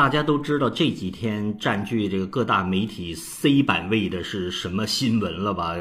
[0.00, 5.74] 大家都知道这几天占据这个各大媒体 C 版位的是什么新闻了吧？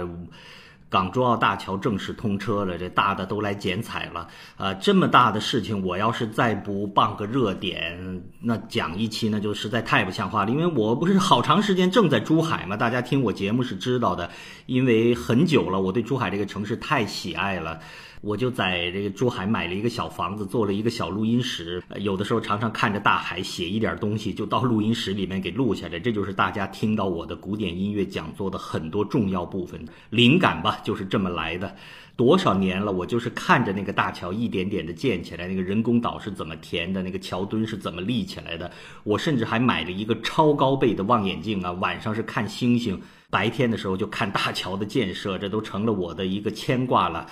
[0.89, 4.27] 港珠澳大桥正式通车了，这大的都来剪彩了。
[4.57, 10.51] 啊，这么大的事情，我要是再不傍个热点，那讲一期那就实在太不像话了。
[10.51, 14.29] 因为我不是好长时间正在珠海嘛，大家听我节目是知道的。
[14.65, 17.79] 因为很久了，我对珠海这个城市太喜爱了。
[18.21, 21.81] 我就在这个珠海买了一个小房子，做了一个小录音室。
[21.99, 25.97] 有的时候常常看着大海，写一点东西，就到录音室里面给录下来。
[25.99, 29.79] 这就是大家听到我的古典音乐讲座的很多重要部分
[30.09, 31.73] 灵感吧，就是这么来的。
[32.17, 38.69] 多少年了，我就是看着那个大桥一点点的建起来，那个人工岛是怎么填的，那个桥墩是怎么立起来的。
[39.05, 47.25] 我甚至还买了一个超高倍的望远镜啊，晚上是看星星，白天的时候就看大桥的建设，这都成了我的一个牵挂了。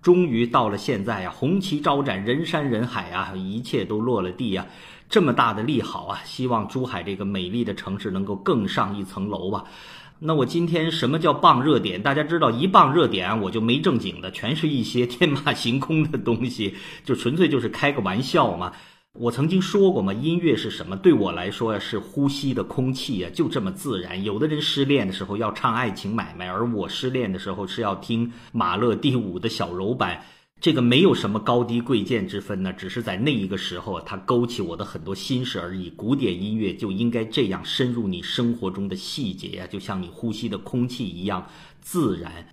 [0.00, 4.66] 终于到了现在啊，红旗招展，人山人海啊，一切都落了地啊，
[5.08, 9.64] 这么大的利好啊，希望珠海这个美丽的城市能够更上一层楼吧。
[10.20, 12.02] 那我今天什么叫傍热点？
[12.02, 18.72] 大家知道，一傍热点我就没正经的，全是一些天马行空的东西，就纯粹就是开个玩笑嘛。
[19.20, 20.96] 我曾经说过嘛，音乐是什么？
[20.96, 24.22] 对我来说呀，是呼吸的空气呀，就这么自然。
[24.22, 30.22] 有的人失恋的时候要唱《爱情买卖》，而我失恋的时候是要听马勒第五的小柔版。
[30.60, 35.90] 这个没有什么高低贵贱之分呢，只是在那一个时候，它勾起我的很多心事而已。
[35.90, 41.44] 古典音乐就应该这样深入你生活中的细节呀，就像你呼吸的空气一样
[41.80, 42.46] 自然。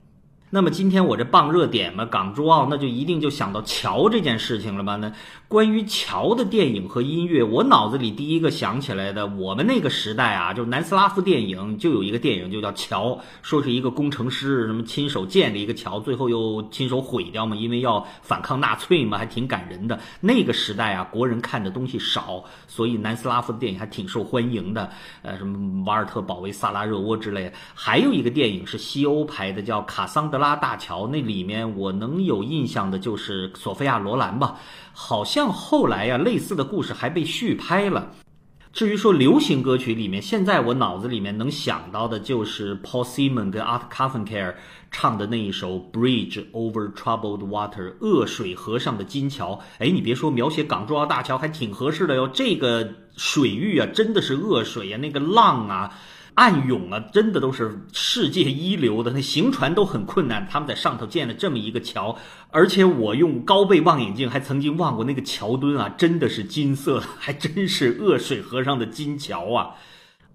[0.55, 4.95] 那么今天我这傍热点嘛，港珠澳，那就一定就想到桥这件事情了吧？
[4.95, 5.11] 那
[5.49, 13.09] 关于桥的电影和音乐，我脑子里第一个想起来的，我们那个时代啊，就南斯拉夫电影，就有一个电影就叫《桥》，
[13.41, 19.99] 说是一个工程师什么亲手建了一个桥，最后又亲手毁掉嘛，因为要反抗纳粹嘛，还挺感人的。
[20.21, 24.89] 那个时代啊，国人看的东西少，所以南斯拉夫的电影还挺受欢迎的。
[25.21, 27.51] 呃，什么瓦尔特保卫萨拉热窝之类的。
[27.73, 30.43] 还有一个电影是西欧拍的，叫《卡桑德拉》。
[30.45, 34.59] 拉大桥那里面，我能有印象的就是索菲亚罗兰吧，
[34.93, 38.11] 好像后来呀，类似的故事还被续拍了。
[38.71, 44.55] 至于说流行歌曲里面，现在我脑子里面能想到的就是 Paul Simon 跟 Art c a r f e n c a r e
[44.91, 49.59] 唱的那一首《Bridge Over Troubled Water》恶水河上的金桥。
[49.79, 52.27] 哎，你别说，描写港珠澳大桥还挺合适的哟。
[52.27, 55.97] 这个水域啊，真的是恶水呀，那个浪啊。
[56.35, 60.45] 暗涌啊，真的都是世界一流的，那行船都很困难。
[60.49, 62.17] 他们在上头建了这么一个桥，
[62.51, 69.75] 而且我用高倍望远镜还曾经望过那个桥墩啊，真的是金色， 还真是恶水河上的金桥啊！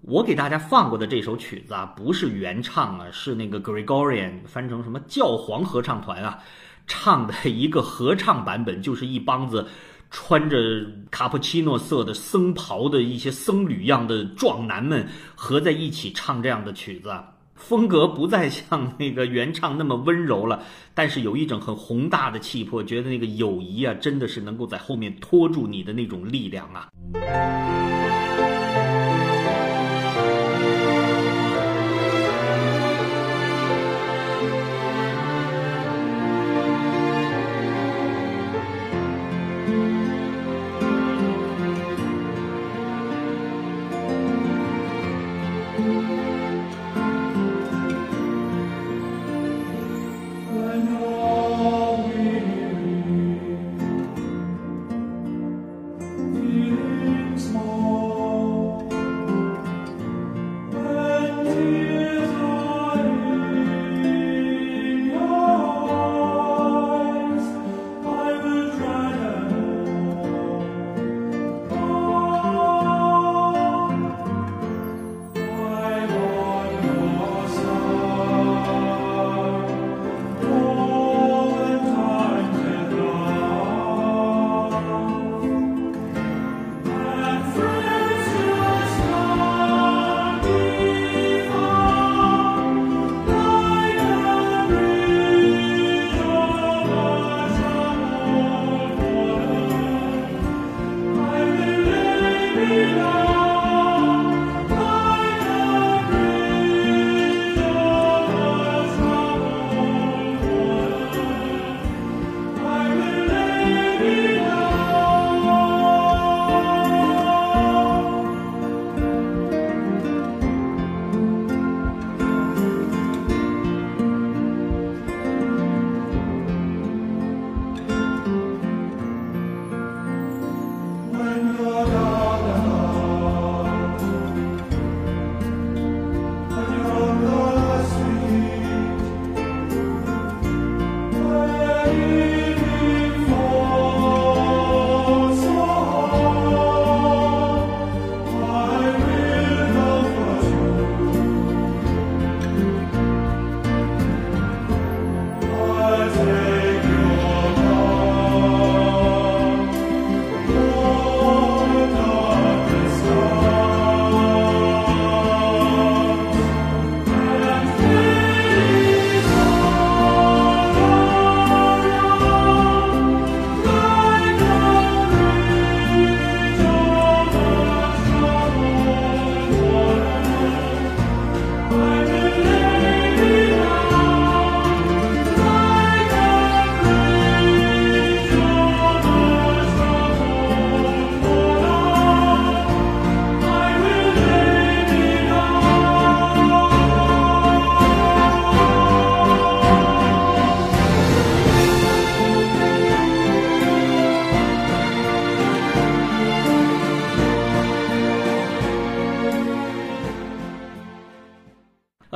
[0.01, 6.39] 我给大家放过的这首曲子啊，不是原唱啊，是那个 Gregorian 翻成什么教皇合唱团啊
[6.87, 9.67] 唱的一个合唱版本，就是一帮子。
[10.11, 17.09] 穿着卡布奇诺色的僧袍的一些僧侣样的壮男们合在一起唱这样的曲子，
[17.55, 20.61] 风格不再像那个原唱那么温柔了，
[20.93, 26.89] 但是有一种很宏大的气魄，觉得那个友谊啊，真的是能够在后面拖住你的那种力量啊。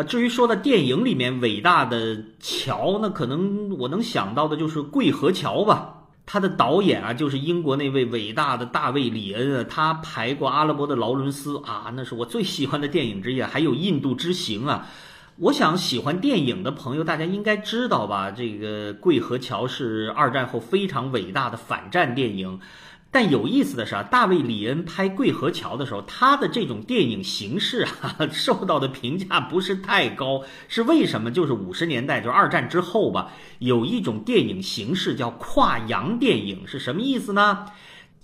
[0.06, 5.92] 至于说到电影里面伟大的桥，那可能我能想到的就是《桂河桥》吧。
[6.28, 13.42] 他的导演啊，就是英国那位伟大的大卫·里恩啊，他拍过《阿拉伯的劳伦斯》啊，那是我最喜欢的电影之一。
[13.44, 14.88] 还有《印度之行》啊，
[15.38, 18.32] 我想喜欢电影的朋友，大家应该知道吧？
[18.32, 22.60] 这个《桂河桥》是二战后非常伟大的反战电影。
[23.16, 30.44] 但有意思的是啊，大卫·李恩拍《桂河桥》的时候，他的这种电影形式啊， 受到的评价不是太高。
[30.68, 31.32] 是为什么？
[31.32, 37.68] 就是五十年代，就是二战之后吧，有一种电影形式叫跨洋电影，是什么意思呢？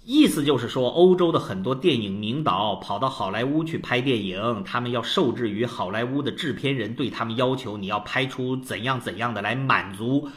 [0.04, 10.28] 意思就是说，欧洲的很多电影名导跑到好莱坞去拍电影，他们要受制于好莱坞的制片人对他们要求，你要拍出怎样怎样的来满足。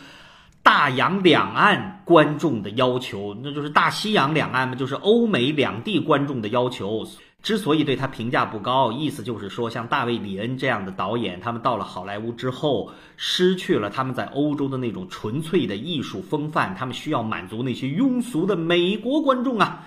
[0.64, 7.06] 大洋两岸观众的要求，那就是大西洋两岸嘛，就是欧美两地观众的要求。
[7.42, 19.84] 之所以对他评价不高，意思就是说，像大卫·里恩这样的导演，他们到了好莱坞之后，失去了他们在欧洲的那种纯粹的艺术风范，他们需要满足那些庸俗的美国观众啊。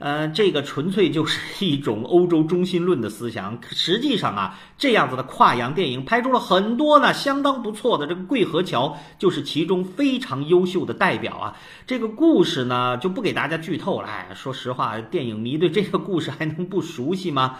[0.00, 3.58] 呃，这个纯粹就是一种欧洲中心论的思想。
[3.68, 8.06] 实际上啊，这样子的跨洋电影拍出了很多呢，相当不错的。
[8.06, 8.88] 这个《桂河桥》
[9.18, 11.54] 就是其中非常优秀的代表啊。
[11.86, 14.08] 这个故事呢，就不给大家剧透了。
[14.08, 17.58] 哎，说实话，电影迷对这个故事还能不熟悉吗？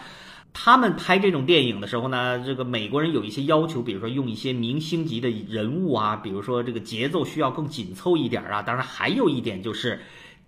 [0.55, 8.63] 他们拍这种电影的时候呢，这个美国人有一些要求，比如说用一些明星级的人物啊，比如说这个节奏需要更紧凑一点啊。
[8.63, 10.01] 当然，还有一点就是。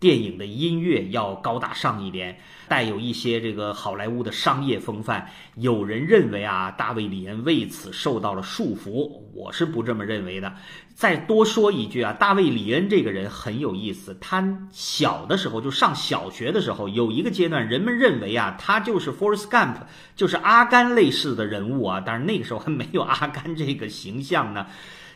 [0.03, 5.31] 电影的音乐要高大上一点，带有一些这个好莱坞的商业风范。
[5.55, 10.53] 有人认为啊，大卫·李恩为此受到了束缚，我是不这么认为的。
[10.93, 14.17] 再多说一句啊，大卫·李恩这个人很有意思。
[14.21, 19.77] 他小的时候就上小学的时候，有一个阶段，人们认为啊，他就是 Forrest Gump，
[20.17, 22.03] 就是阿甘类似的人物啊。
[22.05, 24.67] 但是那个时候还没有阿甘这个形象呢。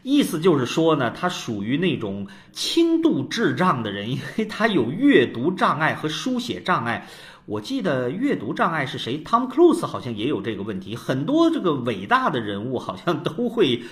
[0.03, 7.09] 意思就是说呢，他属于那种轻度智障的人， 因为他有阅读障碍和书写障碍。
[7.47, 10.97] 我记得阅读障碍是谁？Tom Cruise 好像也有这个问题。
[10.97, 13.83] 很多这个伟大的人物好像都会。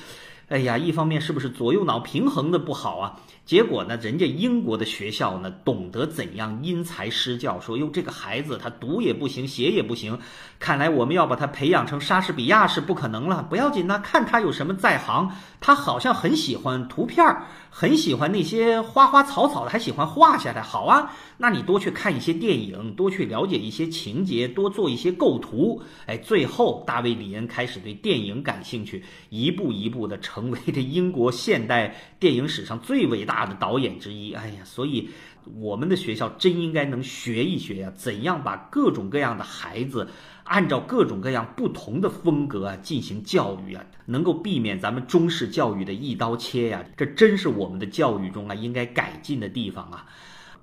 [0.49, 3.17] 哎呀，一方面是不是左右脑平衡的不好啊？
[3.45, 10.19] 结果呢，人家英国的学校呢，懂得怎样因材施教，说哟，这个孩子他读也不行，写也不行，
[10.61, 13.43] 看来我们要把他培养成莎士比亚是不可能了。
[13.43, 20.63] 不要紧呐，看他有什么在行，他好像很喜欢图片儿，很喜欢那些花花草草的，还喜欢画下来。
[20.63, 25.83] 好啊，那你多去看一些电影，多去了解一些情节，多做一些构图。
[26.07, 30.35] 哎，最后大卫·李恩开始对电影感兴趣，一步一步的成。
[30.35, 34.33] 成为这英国现代电影史上最伟大大的导演之一。
[34.33, 35.09] 哎呀，所以
[35.57, 40.09] 我们的学校真应该能学一学呀，怎样把各种各样的孩子
[40.45, 46.85] 按照各种各样不同的风格啊进行教育啊，能够避免咱们中式教育的一刀切呀。
[46.97, 50.07] 这真是我们的教育中啊应该改进的地方啊。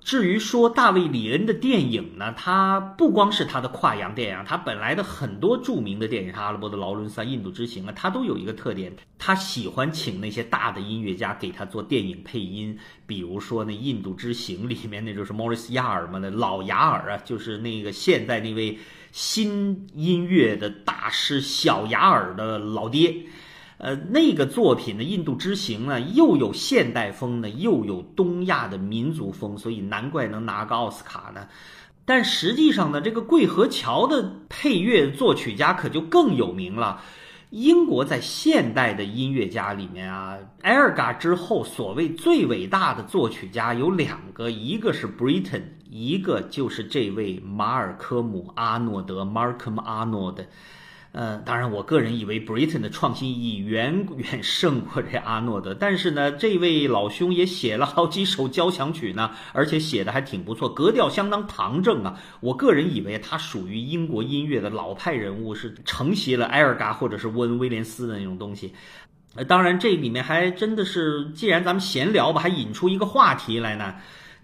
[0.04, 12.76] 至于说大卫·里恩的电影呢，他不光是他的跨洋电影，他本来的很多著名的电影，他阿拉伯的劳伦斯》《印度之行》啊，他都有一个特点，他喜欢请那些大的音乐家给他做电影配音。
[13.06, 18.78] 比如说那《印度之行》里面，那就是莫里斯·亚尔嘛，那老雅尔啊，就是那个现在那位
[19.12, 23.14] 新音乐的大师小雅尔的老爹。
[23.82, 31.48] 呃，那个作品的《印度之行》呢，又有现代风呢，又有东亚的民族风，所以难怪能拿个奥斯卡呢。
[32.04, 37.00] 但实际上呢，这个《桂河桥》的配乐作曲家可就更有名了。
[37.50, 50.44] 英国在现代的音乐家里面啊，埃尔嘎之后，所谓最伟大的作曲家有两个，一个是 Britain，一个就是这位马尔科姆·阿诺德 （Markham Arnold）。
[51.12, 55.74] 呃，当然，我个人以为 Britain 的创新意义远 远胜过这阿诺德。
[55.74, 62.18] 但是呢，这位老兄也写了好几首交响曲呢，而且写的还挺不错，格调相当堂正啊。
[62.40, 68.72] 我个人以为他属于英国音乐的老派人物，是承袭了埃尔嘎或者是温威廉斯的那种东西。
[69.34, 73.96] 呃，当然这里面还真的是，既然咱们闲聊吧，还引出一个话题来呢，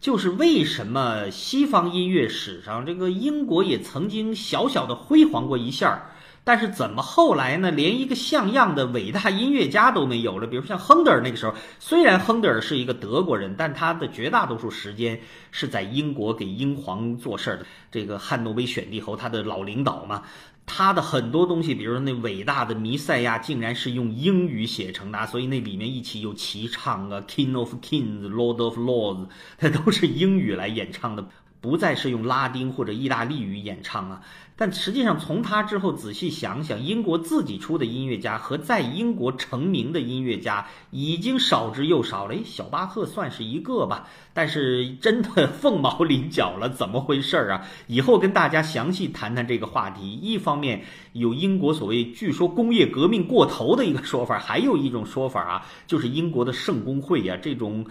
[0.03, 6.11] 就是为什么西方音乐史上这个英国也曾经小小的辉煌过一下儿。
[6.49, 7.71] 但是怎么后来呢？
[7.71, 10.47] 连一个像样的伟大音乐家都没有了。
[10.47, 17.67] 比如像亨德尔那个时候，虽然亨德尔是一个德国人，但他的绝大多数时间是在英国给英皇做事儿的。
[17.91, 20.23] 这个汉诺威选帝侯，他的老领导嘛，
[20.65, 29.27] 他的很多东西，比如说那伟大的弥赛亚，竟然是用英语写成的，所以那里面一起有齐唱啊，King of Kings，Lord of Lords，
[29.59, 31.29] 它都是英语来演唱的。
[31.61, 34.21] 不再是用拉丁或者意大利语演唱啊。
[34.61, 42.35] 但实际上，从他之后仔细想想，英国自己出的音乐家和在英国成名的音乐家已经少之又少了。
[42.35, 47.65] 诶，小巴赫算是一个吧，但是真的凤毛麟角了，怎么回事儿啊？
[47.87, 50.11] 以后跟大家详细谈谈这个话题。
[50.11, 57.87] 一方面有英国所谓据说工业革命过头的一个说法，还有一种说法啊，就是英国的圣公会呀这种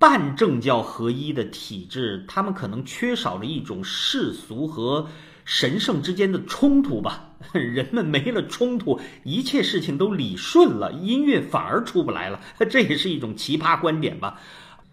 [0.00, 5.06] 半政教合一的体制，他们可能缺少了一种世俗和。
[5.46, 12.38] 神圣之间的冲突吧， 人们没了冲突，一切事情都理顺了，音乐反而出不来了，
[12.70, 14.38] 这也是一种奇葩观点吧。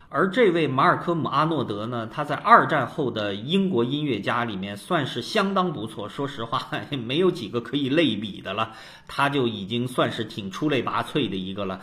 [0.10, 6.72] 而这位马尔科姆·阿诺德呢，他在二战后的英国音乐家里面算是相当不错，说实话，
[7.06, 8.72] 没有几个可以类比的了，
[9.06, 11.82] 他就已经算是挺出类拔萃的一个了。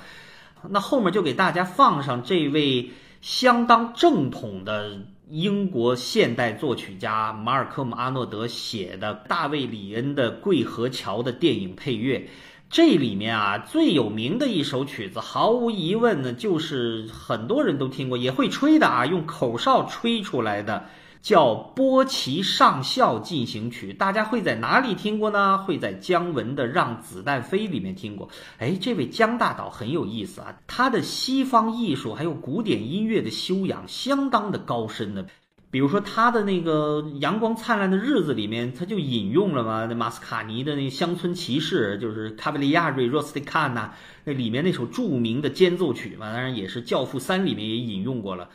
[0.69, 2.90] 那后面就给大家放上这位
[3.25, 5.00] 相当正统的。
[5.31, 12.28] 英国现代作曲家马尔科姆·阿诺德写的大卫·里恩的《桂河桥》的电影配乐，
[12.69, 20.85] 这里面啊最有名的一首曲子，毫无疑问呢，就是很多人都听过，也会吹的啊，用口哨吹出来的。
[21.25, 25.57] 叫波奇上校进行曲，大家会在哪里听过呢？
[25.57, 28.28] 会在姜文的《让子弹飞》里面听过。
[28.59, 35.25] 哎，这位姜大导很有意思啊，他的西方艺术还有古典音乐的修养相当的高深呢。
[35.71, 48.50] 比如说他的那个《阳光灿烂的日子》里面，他就引用了嘛，那马斯卡尼的那《乡村骑士》，就是卡维利亚瑞·若斯蒂卡纳那里面那首著名的间奏曲嘛，当然也是《教父三》里面也引用过了。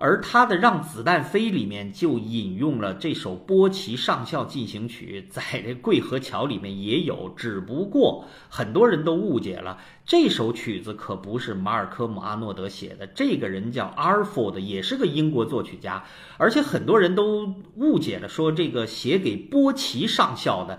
[0.00, 9.76] 而他的《让子弹飞》里面就引用了这首波奇上校进行曲，在这《桂河桥》里面也有，只不过很多人都误解了，
[10.06, 16.02] 这首曲子可不是马尔科姆阿诺德写的，这个人叫阿尔弗的也是个英国作曲家，
[16.38, 20.78] 而且很多人都误解了，说这个写给波奇上校的，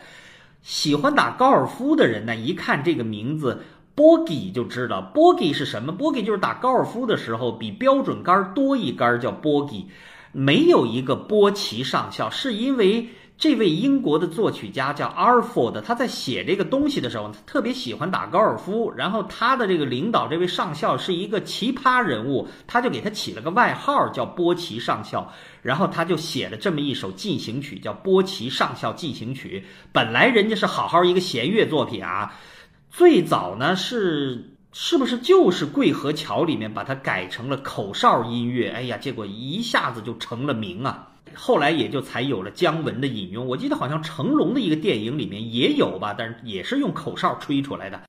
[0.63, 3.61] 喜欢打高尔夫的人呢，一看这个名字。
[4.01, 5.91] 波吉就知道，波吉是什么？
[5.91, 9.85] 波吉就是打高尔夫的时候比标准杆多一杆叫波吉，
[10.31, 29.63] 没有一个波奇上校，是因为这位英国的作曲家叫 Arford，他在写这个东西的时候，他特别喜欢打高尔夫，然后他的这个领导这位上校是一个奇葩人物，他就给他起了个外号叫波奇上校，然后他就写了这么一首进行曲，叫波奇上校进行曲。
[29.91, 32.33] 本来人家是好好一个弦乐作品啊。
[32.91, 38.69] 最早呢是是不是就是《桂河桥》里面把它改成了口哨音乐？
[38.69, 41.07] 哎呀，结果一下子就成了名啊！
[41.33, 43.45] 后来也就才有了姜文的引用。
[43.47, 48.01] 我记得好像成龙的一个电影里面也有吧，但是也是用口哨吹出来的。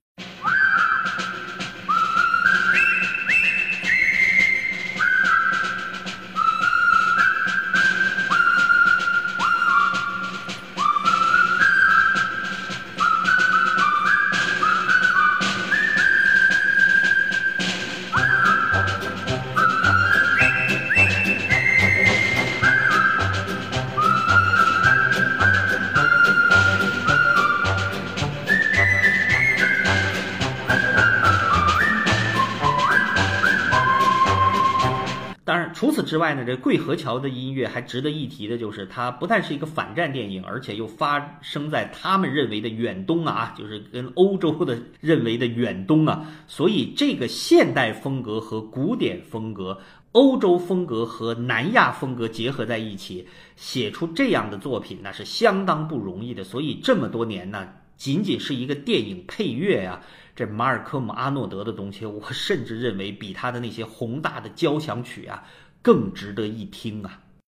[35.45, 49.77] 当然除此之外呢，这《桂河桥》的音乐还值得一提的就是，它不但是一个反战电影，而且又发生在他们认为的远东啊， 就是跟欧洲的认为的远东啊，所以这个现代风格和古典风格、
[50.13, 53.27] 欧洲风格和南亚风格结合在一起，
[53.57, 56.45] 写出这样的作品那是相当不容易的。
[56.45, 60.01] 所以这么多年呢，仅仅是一个电影配乐呀，
[60.35, 65.43] 这马尔科姆阿诺德的东西，我甚至认为比他的那些宏大的交响曲啊。
[65.85, 67.22] 更值得一听啊！